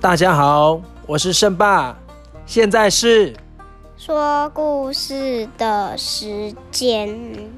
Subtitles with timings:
[0.00, 1.94] 大家好，我是胜爸，
[2.46, 3.36] 现在是
[3.98, 7.52] 说故事的时间。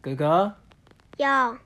[0.00, 0.54] 哥哥，
[1.18, 1.58] 要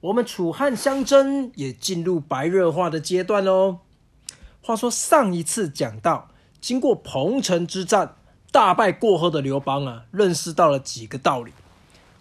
[0.00, 3.78] 我们楚汉相争也进入白热化的阶段喽。
[4.60, 8.16] 话说上一次讲到，经过彭城之战
[8.50, 11.52] 大败过后的刘邦啊，认识到了几个道理，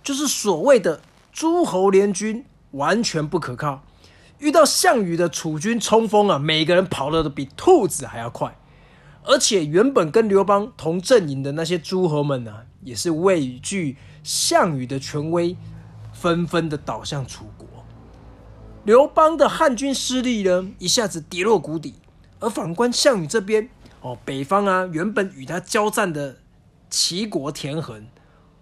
[0.04, 3.84] 就是所谓的诸侯联军完全不可靠。
[4.40, 8.58] 遇到项羽的楚军冲锋啊，每个人跑得都比兔子还要快，
[9.24, 15.56] 而且原本跟刘邦同阵营的那些诸侯们呢、也是畏惧项羽的权威，
[16.12, 17.68] 纷纷的倒向楚国。
[18.84, 21.96] 刘邦的汉军势力呢，一下子跌落谷底。
[22.40, 23.70] 而反观项羽这边，
[24.02, 26.38] 哦，北方啊，原本与他交战的
[26.90, 28.08] 齐国田横，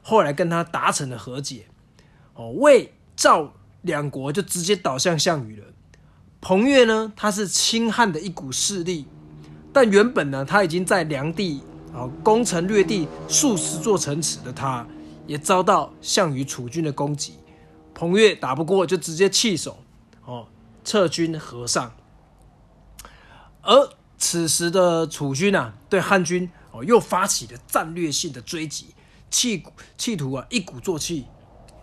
[0.03, 1.67] 后来跟他达成了和解，
[2.39, 5.65] 哦，魏赵两国就直接倒向项羽了。
[6.39, 9.05] 彭越呢，他是亲汉的一股势力，
[9.73, 11.61] 但原本呢，他已经在梁地
[11.93, 14.87] 啊攻城略地数十座城池的他，
[15.27, 17.33] 也遭到项羽楚军的攻击。
[17.93, 19.77] 彭越打不过，就直接弃守，
[20.23, 20.47] 哦，
[20.85, 21.93] 撤军河上。
[23.61, 28.95] 而此时的楚军啊，对汉军哦又发起了战略性的追击，
[29.29, 29.61] 企
[29.97, 31.25] 企图啊一鼓作气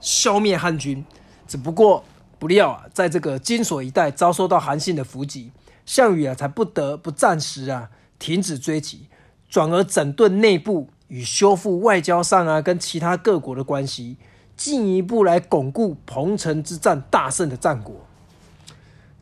[0.06, 1.04] 消灭汉军。
[1.48, 2.04] 只不过
[2.38, 5.50] 不料啊，在这个金锁一带遭受到韩信的伏击，
[5.84, 9.08] 项羽啊才不得不暂时啊停止追击，
[9.48, 14.16] 转而整顿内部与修复外交上啊跟其他各国的关系，
[14.56, 17.94] 进一步来巩固彭城之战大胜的战果。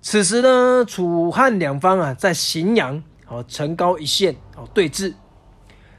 [0.03, 5.15] 此时呢，楚汉两方啊，在荥阳哦城高一线哦对峙，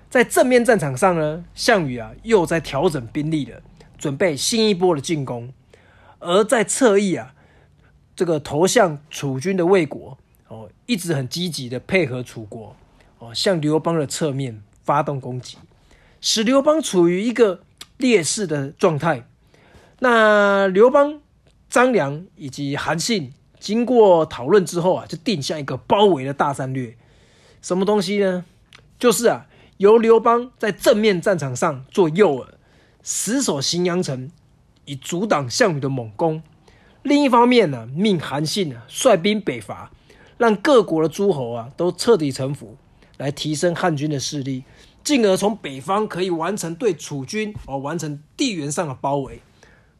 [0.09, 3.61] 在正面战场上呢，项羽啊又在调整兵力了，
[3.98, 5.50] 准备新一波的进攻；
[6.20, 7.34] 而在侧翼啊，
[8.16, 10.17] 这个投向楚军的魏国
[10.48, 12.76] 哦，一直很积极的配合楚国
[13.20, 15.58] 哦，向刘邦的侧面发动攻击，
[16.22, 17.61] 使刘邦处于一个
[17.98, 19.28] 劣势的状态。
[20.00, 21.22] 那刘邦、
[21.70, 23.34] 张良以及韩信。
[23.58, 26.95] 经过讨论之后啊，就定下一个包围的大战略。
[27.64, 28.45] 什么东西呢？
[29.00, 29.48] 就是啊，
[29.78, 32.45] 由刘邦在正面战场上做诱饵，
[33.08, 34.32] 死守荥阳城，
[34.86, 36.42] 以阻挡项羽的猛攻。
[37.04, 39.92] 另一方面呢，命韩信率兵北伐，
[40.39, 42.76] 让各国的诸侯啊都彻底臣服，
[43.17, 44.64] 来提升汉军的势力，
[45.04, 49.39] 进而从北方可以完成对楚军哦完成地缘上的包围。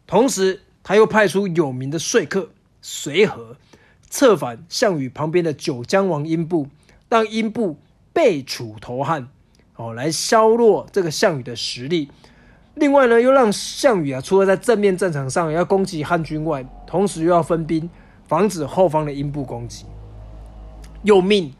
[0.07, 2.49] 同时，他又派出有名的说客。
[2.81, 3.57] 随和
[4.09, 6.67] 策反项羽旁边的九江王英布，
[7.07, 7.77] 让英布
[8.13, 9.27] 背楚投汉，
[9.75, 12.09] 哦，来削弱这个项羽的实力。
[12.75, 17.89] 另外呢，又让项羽啊，除了在正面战场上要攻击汉军外，同时又要分兵
[18.27, 19.85] 防止后方的英布攻击。
[21.03, 21.53] 又命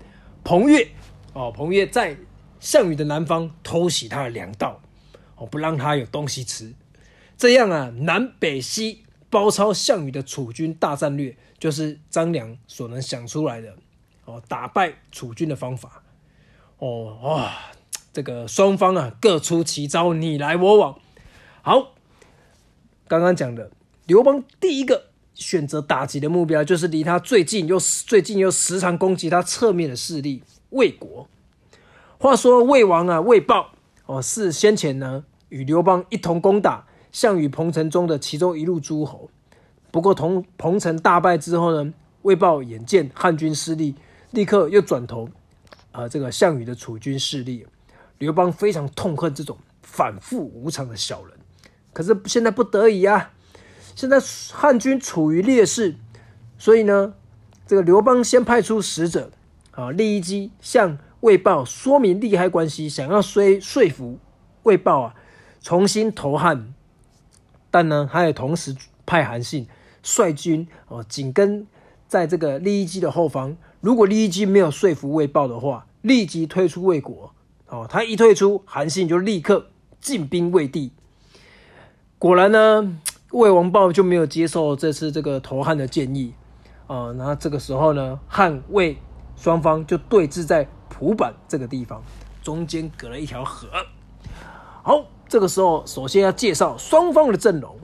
[0.44, 0.88] 彭越，
[1.34, 2.16] 哦，彭越在
[2.60, 4.80] 项羽的南方偷袭他的粮道，
[5.36, 6.74] 哦，不让他有东西吃。
[7.38, 9.02] 这样啊，南北西。
[9.28, 13.74] 包抄项羽的楚军大战略，就是张良所能想出来的
[14.24, 16.02] 哦，打败楚军的方法
[16.78, 17.52] 哦哇，
[18.14, 20.98] 这个双方啊各出奇招，你来我往。
[21.66, 21.96] 好，
[23.08, 23.72] 刚刚讲的
[24.06, 31.28] 刘邦第一个选择打击的目标，就是离他最近又最近又时常攻击他侧面的势力魏国。
[32.20, 33.72] 话说魏王啊魏豹
[34.06, 36.86] 哦是先前呢与刘邦一同攻打。
[37.12, 39.32] 项羽彭城中的其中一路诸侯，
[39.90, 43.96] 不过同彭城大败之后呢，魏豹眼见汉军失利，
[44.30, 45.28] 立刻又转头，
[45.92, 47.66] 啊，这个项羽的楚军势力，
[48.20, 51.34] 刘邦非常痛恨这种反复无常的小人。
[51.96, 53.32] 可是现在不得已啊，
[53.96, 54.20] 现在
[54.52, 55.96] 汉军处于劣势，
[56.58, 57.14] 所以呢，
[57.66, 59.32] 这个刘邦先派出使者
[59.72, 64.20] 啊，利益基向魏豹说明利害关系，想要说说服
[64.64, 65.16] 魏豹啊，
[65.62, 66.74] 重新投汉。
[67.72, 68.76] 但呢，他也同时
[69.06, 69.66] 派韩信
[70.04, 71.66] 率军哦，紧跟
[72.10, 73.56] 在这个利益基的后方。
[73.80, 77.34] 如果利益基没有说服魏豹的话，立即退出魏国。
[77.70, 79.68] 哦，他一退出，韩信就立刻
[80.02, 80.92] 进兵魏地。
[82.26, 82.98] 果然呢，
[83.34, 86.34] 魏王豹就没有接受这次这个投汉的建议。
[86.88, 88.98] 啊，那这个时候呢，汉魏
[89.36, 92.02] 双方就对峙在蒲坂这个地方，
[92.42, 93.68] 中间隔了一条河。
[94.82, 95.06] 好。
[95.28, 97.78] 这个时候，首先要介绍双方的阵容。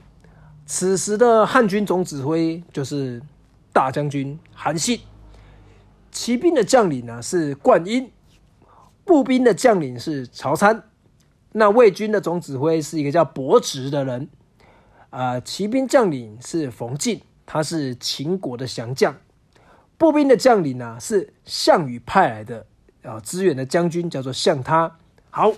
[0.66, 3.22] 此时的汉军总指挥就是
[3.72, 5.02] 大将军韩信，
[6.12, 8.12] 骑兵的将领呢是灌婴，
[9.06, 10.84] 步兵的将领是曹参。
[11.54, 14.30] 那魏军的总指挥是一个叫伯职的人，
[15.10, 19.14] 啊，骑兵将领是冯敬，他是秦国的降将；
[19.98, 22.66] 步兵的将领呢是项羽派来的
[23.04, 24.98] 啊支援的将军，叫做项他。
[25.30, 25.54] 好，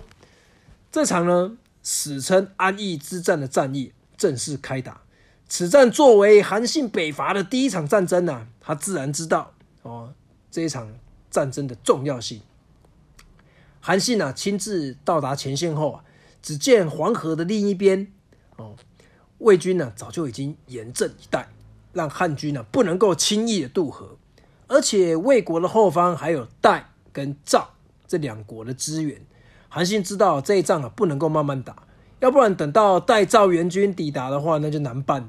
[0.90, 5.00] 这场呢史称安邑之战的战役正式开打。
[5.46, 9.52] 此战作为韩信北伐的第一场战争呢，他自然知道
[9.82, 10.12] 哦
[10.50, 10.88] 这一场
[11.30, 12.40] 战争的重要性。
[13.86, 16.04] 韩信啊亲自到达前线后啊，
[16.40, 18.10] 只见黄河的另一边
[18.56, 18.76] 哦。
[19.36, 21.50] 魏军呢，早就已经严阵以待，
[21.92, 24.16] 让汉军呢不能够轻易的渡河。
[24.68, 27.74] 而且魏国的后方还有代跟赵
[28.08, 29.20] 这两国的支援。
[29.68, 31.82] 韩信知道这一仗啊不能够慢慢打，
[32.20, 35.28] 要不然等到代赵援军抵达的话，那就难办了。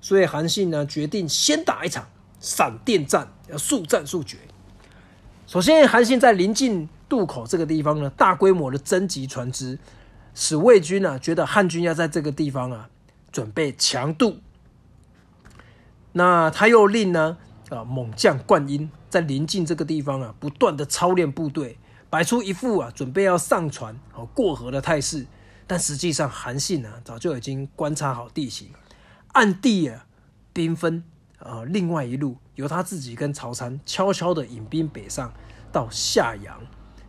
[0.00, 2.08] 所以韩信呢决定先打一场
[2.38, 4.38] 闪电战，要速战速决。
[5.48, 9.78] 首先，韩信在临近渡口这个地方呢，大规模的征集船只，
[10.34, 12.90] 使魏军啊觉得汉军要在这个地方啊。
[13.30, 14.38] 准备强渡，
[16.12, 17.36] 那他又令呢
[17.68, 21.78] 啊猛将灌婴在临近这个地方啊，不断的操练部队，
[22.08, 25.26] 摆出一副啊准备要上船和过河的态势。
[25.66, 28.68] 但实际上，韩信呢早就已经观察好地形，
[29.32, 30.06] 暗地啊
[30.54, 31.04] 兵分
[31.38, 35.32] 啊另外一路，由他自己跟曹参悄悄的引兵北上
[35.72, 36.60] 到夏阳。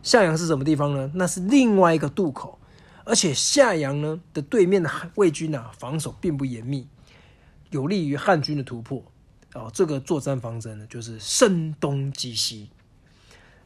[0.02, 1.10] 夏阳是什么地方呢？
[1.14, 2.58] 那是另外一个渡口。
[3.04, 6.86] 而且夏阳呢的对面的魏军啊，防守并不严密，
[7.70, 9.02] 有利于汉军的突破。
[9.54, 12.70] 哦，这个作战方针呢，就是声东击西。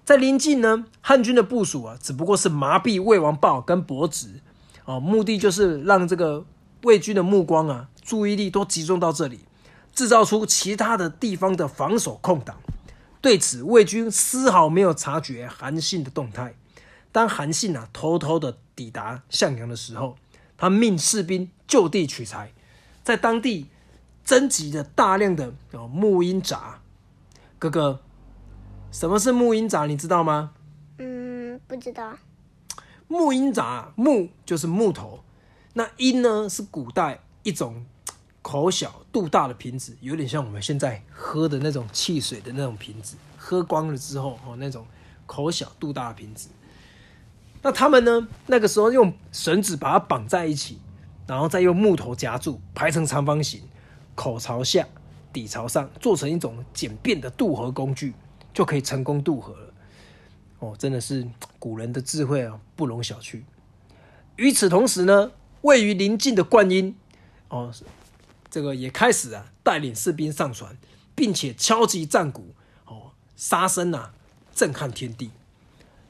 [0.02, 4.40] 在临近呢，汉军的部署啊，只不过是麻痹魏王豹跟伯子，
[4.86, 6.46] 哦，目的就是让这个
[6.84, 9.40] 魏军的目光啊，注意力都集中到这里，
[9.94, 12.56] 制造出其他的地方的防守空档。
[13.20, 16.54] 对此，魏军丝毫没有察觉韩信的动态。
[17.10, 20.16] 当韩信啊偷偷的抵达向阳的时候，
[20.58, 22.52] 他命士兵就地取材，
[23.02, 23.68] 在当地
[24.24, 26.80] 征集了大量的哦木阴杂。
[27.58, 28.00] 哥哥，
[28.90, 29.86] 什么是木阴杂？
[29.86, 30.52] 你知道吗？
[30.98, 32.18] 嗯，不知道。
[33.06, 35.24] 木阴杂，木就是木头，
[35.74, 37.86] 那鹰呢是古代一种
[38.44, 44.84] 口小肚大的瓶子，有点像我们现在喝的那种汽水的那种瓶子，喝光了之后哦那种
[45.24, 46.50] 口小肚大的瓶子。
[47.62, 48.28] 那他们呢？
[48.46, 50.78] 那个时候用绳子把它绑在一起，
[51.26, 53.62] 然后再用木头夹住，排成长方形，
[54.14, 54.86] 口朝下，
[55.32, 58.12] 底朝上，做成一种简便的渡河工具，
[58.52, 59.72] 就可以成功渡河了。
[60.58, 61.26] 哦，真的是
[61.58, 63.40] 古人的智慧啊，不容小觑。
[64.36, 65.30] 与此同时呢，
[65.62, 66.94] 位于临近的灌婴，
[67.48, 67.72] 哦，
[68.54, 70.78] 这个也开始啊，带领士兵上船，
[71.16, 72.54] 并且敲击战鼓，
[72.86, 74.10] 哦，杀声呐，
[74.54, 75.32] 震撼天地。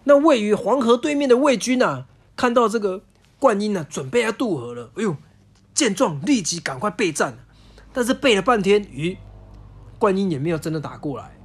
[0.02, 2.06] 那位于黄河对面的魏军啊，
[2.36, 3.00] 看到这个
[3.38, 4.90] 灌婴呢，准备要渡河了。
[4.96, 5.16] 哎呦，
[5.72, 7.38] 见状立即赶快备战。
[7.94, 9.16] 但是备了半天，咦，
[9.98, 11.38] 灌婴也没有真的打过来，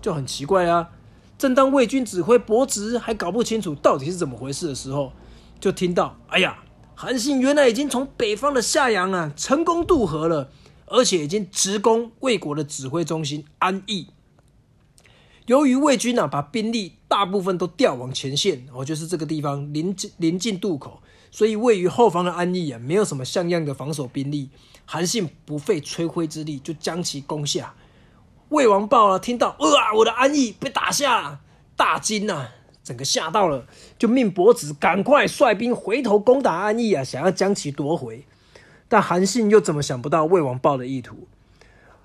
[0.00, 0.90] 就很奇怪啊。
[1.36, 5.12] 正当魏军指挥伯直还搞不清楚到底是怎么回事的时候，
[5.58, 6.62] 就听到，哎呀，
[6.94, 10.50] 韩信原来已经从北方的夏阳啊成功渡河了，
[10.86, 14.08] 而且已经直攻魏国的指挥中心安邑。
[15.46, 24.48] 由于魏军啊把兵力大部分都调往前线，哦，就是这个地方临近临近渡口，所以位于后方的安邑啊没有什么像样的防守兵力。
[24.86, 27.74] 韩信不费吹灰之力就将其攻下。
[28.50, 31.40] 魏王豹啊听到，啊，我的安邑被打下，
[31.74, 32.48] 大惊呐，
[32.84, 33.66] 整个吓到了，
[33.98, 38.24] 就命伯子赶快率兵回头攻打安邑啊，想要将其夺回。
[38.86, 41.26] 但韩信又怎么想不到魏王豹的意图？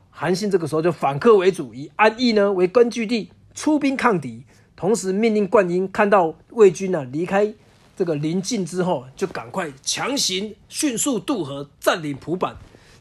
[0.10, 4.44] 韩信这个时候就反客为主，以安邑呢为根据地出兵抗敌，
[4.76, 7.54] 同时命令灌婴看到魏军呢离开
[7.96, 12.56] 这个临近之后，就赶快强行迅速渡河，占领蒲坂，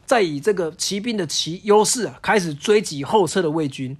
[0.05, 3.97] 再以这个骑兵的骑优势啊，开始追击后撤的魏军，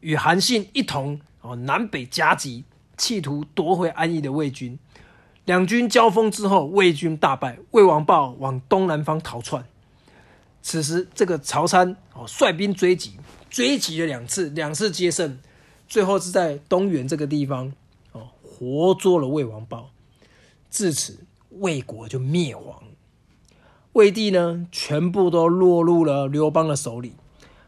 [0.00, 2.64] 与韩信一同哦南北夹击，
[2.96, 4.78] 企图夺回安邑的魏军。
[5.44, 9.64] 两军交锋之后，魏军大败，魏王豹往东南方逃窜。
[10.60, 13.12] 此时，这个曹参哦率兵追击，
[13.48, 15.38] 追击了两次，两次皆胜，
[15.86, 17.72] 最后是在东原这个地方
[18.10, 19.90] 哦活捉了魏王豹。
[20.68, 22.82] 至此，魏国就灭亡，
[23.92, 27.12] 魏地呢全部都落入了刘邦的手里。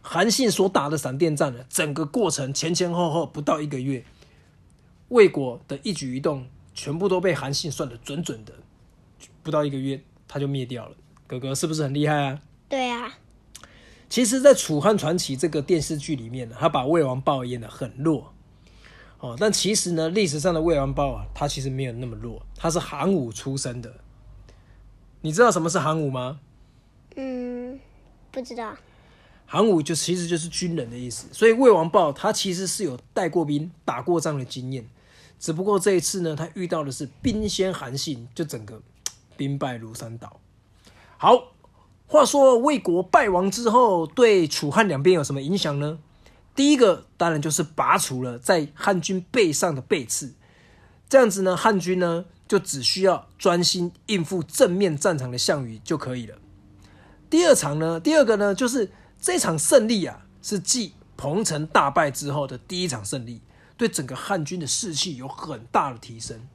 [0.03, 4.05] 韩信所打的闪电战呢，整个过程前前后后不到一个月，
[5.09, 8.53] 魏国的一举一动全部都被韩信算得准准的，
[9.43, 10.97] 不到一个月他就灭掉了。
[11.27, 12.41] 哥哥是不是很厉害啊？
[12.69, 13.19] 对啊，
[14.09, 18.33] 其实，在《楚汉传奇》这个电视剧里面呢，他把魏王豹演的很弱
[19.21, 19.37] 哦。
[19.39, 23.95] 但其实呢，历史上的魏王豹啊，他其实没有那么弱，他是韩武出身的。
[25.21, 26.41] 你知道什么是韩武吗？
[27.17, 27.81] 嗯，
[28.31, 28.77] 不知道。
[29.47, 34.87] 韩武就其实就是军人的意思，所以魏王豹他其实是有带过兵、打过仗的经验，
[35.39, 38.81] 只不过这一次呢，他遇到的是兵仙韩信，就整个
[39.37, 40.41] 兵败如山倒。
[41.17, 41.53] 好，
[42.07, 45.99] 话说魏国败亡之后，对楚汉两边有什么影响呢？
[46.55, 50.35] 第一个当然就是拔除了在汉军背上的背刺，
[51.09, 56.37] 这样子呢，汉军呢就只需要专心应付正面战场的项羽就可以了。
[57.31, 58.91] 第二场呢，第二个呢就是。
[59.21, 63.41] 这场胜利啊，是继彭城大败之后的第一场胜利，
[63.79, 66.47] 对整个汉军的士气有很大的提升。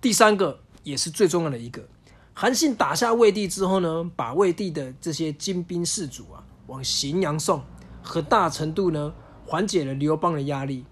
[0.00, 1.88] 第三个也是最重要的一个，
[2.34, 7.62] 韩信打下魏地之后呢，把魏地的这些精兵士卒啊往荥阳送，
[8.02, 9.14] 很大程度呢
[9.46, 10.84] 缓解了刘邦的压力。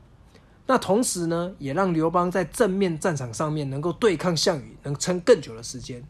[0.68, 6.02] 那同时呢，也让刘邦在正面战场上面能够对抗项羽，能撑更久的时间。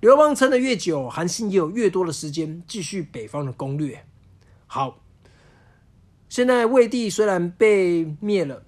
[0.00, 4.04] 刘邦撑得越久，韩信也有越多的时间继续北方的攻略。
[4.66, 5.00] 好，
[6.28, 8.62] 现在魏地虽然被灭了，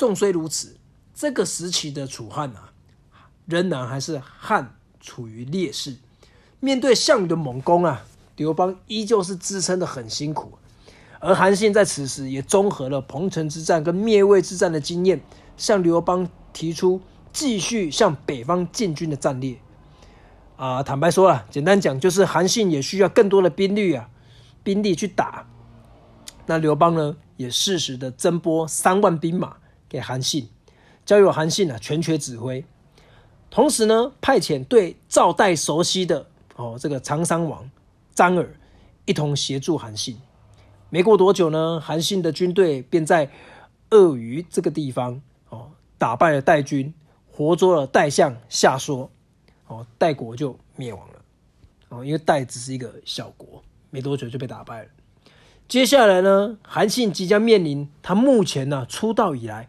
[0.00, 0.78] 纵虽如此，
[1.14, 2.72] 这个时期的楚汉啊，
[3.44, 5.94] 仍然还是汉处于劣势。
[6.58, 8.02] 面对项羽的猛攻啊，
[8.36, 10.52] 刘邦依旧是支撑的很辛苦。
[11.18, 15.20] 而韩信在此时也综合了彭城之战跟灭魏之战的经验，
[15.58, 19.58] 向刘邦提出继续向北方进军的战略。
[20.56, 24.08] 啊，坦白说了，简单讲就是韩信也需要更多的兵力啊。
[24.62, 25.46] 兵力去打，
[26.46, 29.56] 那刘邦呢也适时的增拨三万兵马
[29.90, 30.48] 给韩信，
[31.04, 32.64] 交由韩信啊全权指挥。
[33.50, 37.68] 同时呢，派遣对赵代熟悉的哦这个长桑王
[38.14, 38.54] 张耳
[39.04, 40.18] 一同协助韩信。
[40.88, 43.30] 没过多久呢，韩信的军队便在
[43.90, 46.94] 鳄鱼这个地方哦打败了代军，
[47.32, 49.10] 活捉了代相夏说，
[49.66, 51.14] 哦代国就灭亡了。
[51.88, 53.62] 哦，因为代只是一个小国。
[53.92, 54.88] 没多久就被打败了。
[55.70, 59.68] 接下来呢，韩信即将面临他目前呢出道以来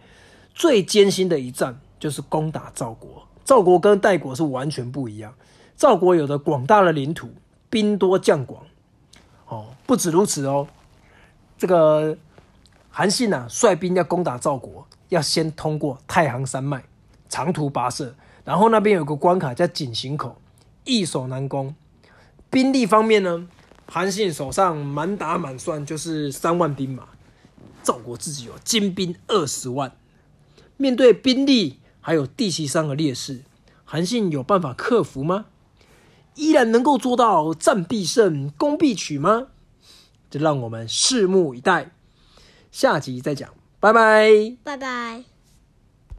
[0.52, 3.28] 最艰辛的一战，就是攻打赵国。
[3.46, 5.32] 赵国跟代国是完全不一样。
[5.78, 7.30] 赵国有着广大的领土，
[7.70, 8.64] 兵多将广。
[9.48, 10.68] 哦，不止如此哦，
[11.56, 12.18] 这个
[12.90, 16.82] 韩信呢率兵要攻打赵国，要先通过太行山脉，
[17.30, 20.36] 长途跋涉，然后那边有个关卡叫井陉口，
[20.84, 21.76] 易守难攻。
[22.50, 23.48] 兵力方面呢？
[23.94, 27.10] 韩信手上满打满算就是三万兵马，
[27.84, 29.98] 赵国自己有精兵二十万，
[30.78, 33.42] 面对兵力还有地形上的劣势，
[33.84, 35.48] 韩信有办法克服吗？
[36.36, 39.48] 依然能够做到战必胜、攻必取吗？
[40.30, 41.92] 就让我们拭目以待，
[42.72, 45.31] 下集再讲，拜拜，拜拜。